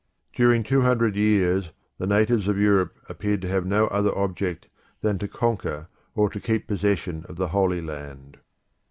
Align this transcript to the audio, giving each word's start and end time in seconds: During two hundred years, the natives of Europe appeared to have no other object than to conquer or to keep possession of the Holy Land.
During 0.33 0.63
two 0.63 0.81
hundred 0.81 1.15
years, 1.15 1.69
the 1.99 2.07
natives 2.07 2.47
of 2.47 2.57
Europe 2.57 2.97
appeared 3.07 3.39
to 3.43 3.47
have 3.49 3.67
no 3.67 3.85
other 3.89 4.11
object 4.17 4.67
than 5.01 5.19
to 5.19 5.27
conquer 5.27 5.89
or 6.15 6.27
to 6.27 6.39
keep 6.39 6.65
possession 6.65 7.23
of 7.29 7.35
the 7.35 7.49
Holy 7.49 7.81
Land. 7.81 8.37